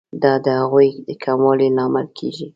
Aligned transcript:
دا 0.23 0.33
د 0.45 0.47
هغوی 0.61 0.87
د 1.07 1.09
کموالي 1.23 1.67
لامل 1.77 2.07
کیږي. 2.17 2.47